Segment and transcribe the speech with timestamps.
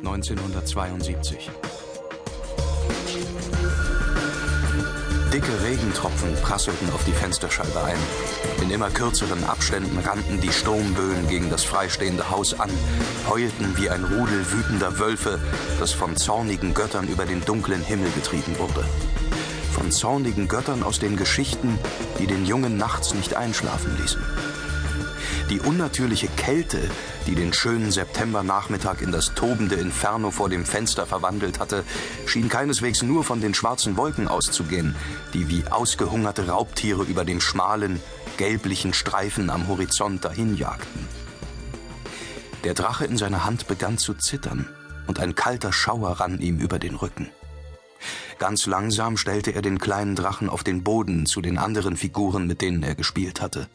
[0.00, 1.50] 1972.
[5.32, 7.98] Dicke Regentropfen prasselten auf die Fensterscheibe ein.
[8.62, 12.70] In immer kürzeren Abständen rannten die Sturmböen gegen das freistehende Haus an,
[13.28, 15.38] heulten wie ein Rudel wütender Wölfe,
[15.78, 18.84] das von zornigen Göttern über den dunklen Himmel getrieben wurde.
[19.72, 21.78] Von zornigen Göttern aus den Geschichten,
[22.18, 24.22] die den Jungen nachts nicht einschlafen ließen.
[25.50, 26.80] Die unnatürliche Kälte,
[27.26, 31.84] die den schönen Septembernachmittag in das tobende Inferno vor dem Fenster verwandelt hatte,
[32.24, 34.96] schien keineswegs nur von den schwarzen Wolken auszugehen,
[35.34, 38.00] die wie ausgehungerte Raubtiere über dem schmalen,
[38.38, 41.06] gelblichen Streifen am Horizont dahinjagten.
[42.64, 44.66] Der Drache in seiner Hand begann zu zittern,
[45.06, 47.28] und ein kalter Schauer rann ihm über den Rücken.
[48.38, 52.62] Ganz langsam stellte er den kleinen Drachen auf den Boden zu den anderen Figuren, mit
[52.62, 53.68] denen er gespielt hatte.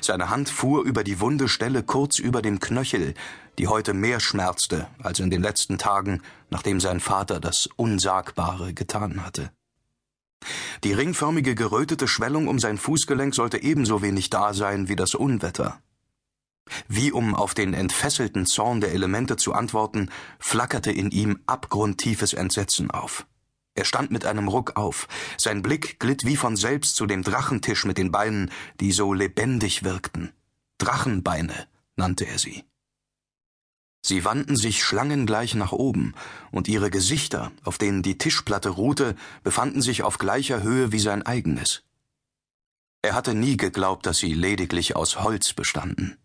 [0.00, 3.14] Seine Hand fuhr über die wunde Stelle kurz über dem Knöchel,
[3.58, 9.24] die heute mehr schmerzte als in den letzten Tagen, nachdem sein Vater das Unsagbare getan
[9.24, 9.50] hatte.
[10.84, 15.80] Die ringförmige gerötete Schwellung um sein Fußgelenk sollte ebenso wenig da sein wie das Unwetter.
[16.88, 22.90] Wie um auf den entfesselten Zorn der Elemente zu antworten, flackerte in ihm abgrundtiefes Entsetzen
[22.90, 23.26] auf.
[23.74, 25.08] Er stand mit einem Ruck auf.
[25.38, 29.82] Sein Blick glitt wie von selbst zu dem Drachentisch mit den Beinen, die so lebendig
[29.82, 30.32] wirkten.
[30.78, 32.64] Drachenbeine nannte er sie.
[34.04, 36.14] Sie wandten sich schlangengleich nach oben,
[36.50, 41.22] und ihre Gesichter, auf denen die Tischplatte ruhte, befanden sich auf gleicher Höhe wie sein
[41.22, 41.84] eigenes.
[43.00, 46.18] Er hatte nie geglaubt, dass sie lediglich aus Holz bestanden.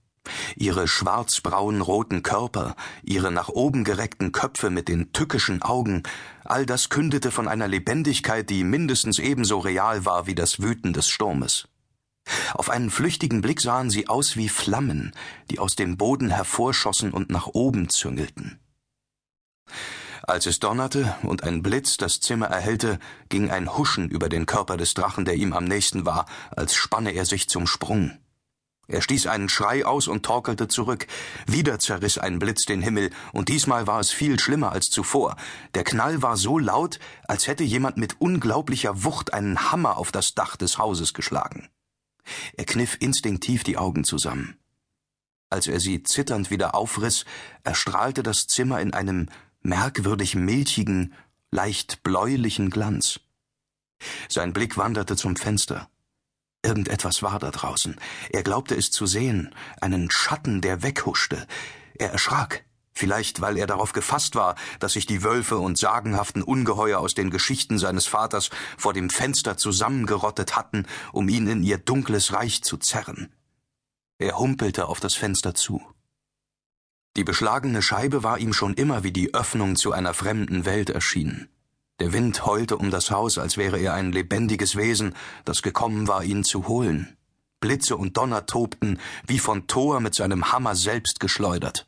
[0.55, 6.03] Ihre schwarzbraun-roten Körper, ihre nach oben gereckten Köpfe mit den tückischen Augen,
[6.43, 11.07] all das kündete von einer Lebendigkeit, die mindestens ebenso real war wie das Wüten des
[11.07, 11.67] Sturmes.
[12.53, 15.13] Auf einen flüchtigen Blick sahen sie aus wie Flammen,
[15.49, 18.59] die aus dem Boden hervorschossen und nach oben züngelten.
[20.23, 24.75] Als es donnerte und ein Blitz das Zimmer erhellte, ging ein Huschen über den Körper
[24.75, 28.17] des Drachen, der ihm am nächsten war, als spanne er sich zum Sprung.
[28.89, 31.07] Er stieß einen Schrei aus und torkelte zurück.
[31.45, 35.35] Wieder zerriss ein Blitz den Himmel, und diesmal war es viel schlimmer als zuvor.
[35.75, 40.35] Der Knall war so laut, als hätte jemand mit unglaublicher Wucht einen Hammer auf das
[40.35, 41.67] Dach des Hauses geschlagen.
[42.55, 44.57] Er kniff instinktiv die Augen zusammen.
[45.49, 47.25] Als er sie zitternd wieder aufriss,
[47.63, 49.27] erstrahlte das Zimmer in einem
[49.61, 51.13] merkwürdig milchigen,
[51.51, 53.19] leicht bläulichen Glanz.
[54.29, 55.89] Sein Blick wanderte zum Fenster.
[56.63, 57.95] Irgendetwas war da draußen.
[58.29, 61.47] Er glaubte es zu sehen, einen Schatten, der weghuschte.
[61.95, 66.99] Er erschrak, vielleicht weil er darauf gefasst war, dass sich die Wölfe und sagenhaften Ungeheuer
[66.99, 72.33] aus den Geschichten seines Vaters vor dem Fenster zusammengerottet hatten, um ihn in ihr dunkles
[72.33, 73.33] Reich zu zerren.
[74.19, 75.81] Er humpelte auf das Fenster zu.
[77.15, 81.49] Die beschlagene Scheibe war ihm schon immer wie die Öffnung zu einer fremden Welt erschienen.
[81.99, 85.15] Der Wind heulte um das Haus, als wäre er ein lebendiges Wesen,
[85.45, 87.17] das gekommen war, ihn zu holen.
[87.59, 91.87] Blitze und Donner tobten, wie von Thor mit seinem Hammer selbst geschleudert.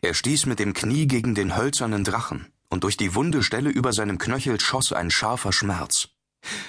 [0.00, 3.92] Er stieß mit dem Knie gegen den hölzernen Drachen, und durch die wunde Stelle über
[3.92, 6.08] seinem Knöchel schoss ein scharfer Schmerz.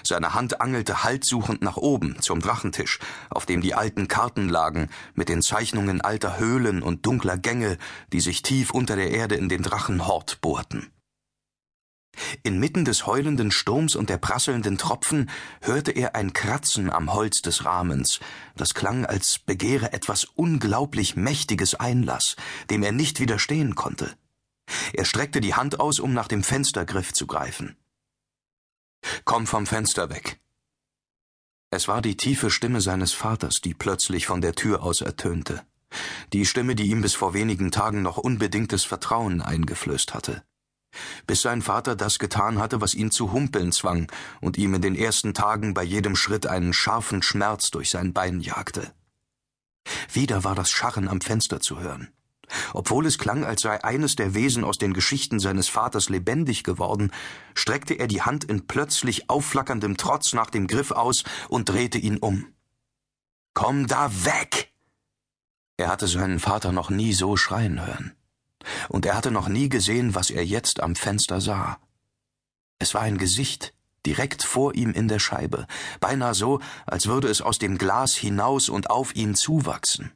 [0.03, 3.00] Seine Hand angelte haltsuchend nach oben zum Drachentisch,
[3.31, 7.80] auf dem die alten Karten lagen, mit den Zeichnungen alter Höhlen und dunkler Gänge,
[8.12, 10.93] die sich tief unter der Erde in den Drachenhort bohrten.
[12.44, 15.29] Inmitten des heulenden Sturms und der prasselnden Tropfen
[15.62, 18.19] hörte er ein Kratzen am Holz des Rahmens,
[18.56, 22.35] das klang, als begehre etwas unglaublich Mächtiges Einlass,
[22.69, 24.16] dem er nicht widerstehen konnte.
[24.94, 27.75] Er streckte die Hand aus, um nach dem Fenstergriff zu greifen.
[29.25, 30.40] Komm vom Fenster weg.
[31.72, 35.66] Es war die tiefe Stimme seines Vaters, die plötzlich von der Tür aus ertönte.
[36.31, 40.44] Die Stimme, die ihm bis vor wenigen Tagen noch unbedingtes Vertrauen eingeflößt hatte
[41.28, 44.12] bis sein Vater das getan hatte, was ihn zu humpeln zwang
[44.42, 48.40] und ihm in den ersten Tagen bei jedem Schritt einen scharfen Schmerz durch sein Bein
[48.40, 48.94] jagte.
[50.12, 52.09] Wieder war das Scharren am Fenster zu hören.
[52.74, 57.12] Obwohl es klang, als sei eines der Wesen aus den Geschichten seines Vaters lebendig geworden,
[57.56, 62.18] streckte er die Hand in plötzlich aufflackerndem Trotz nach dem Griff aus und drehte ihn
[62.18, 62.48] um.
[63.54, 64.72] Komm da weg!
[65.78, 68.13] Er hatte seinen Vater noch nie so schreien hören
[68.89, 71.77] und er hatte noch nie gesehen, was er jetzt am Fenster sah.
[72.80, 73.74] Es war ein Gesicht,
[74.06, 75.68] direkt vor ihm in der Scheibe,
[76.00, 80.12] beinahe so, als würde es aus dem Glas hinaus und auf ihn zuwachsen.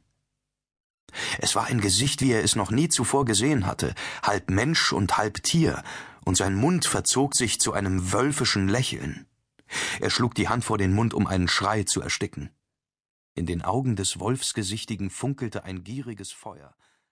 [1.38, 5.16] Es war ein Gesicht, wie er es noch nie zuvor gesehen hatte, halb Mensch und
[5.16, 5.82] halb Tier,
[6.24, 9.26] und sein Mund verzog sich zu einem wölfischen Lächeln.
[10.00, 12.50] Er schlug die Hand vor den Mund, um einen Schrei zu ersticken.
[13.34, 16.74] In den Augen des Wolfsgesichtigen funkelte ein gieriges Feuer.